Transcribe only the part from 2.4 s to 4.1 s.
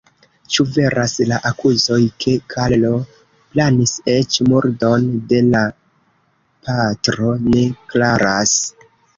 Karlo planis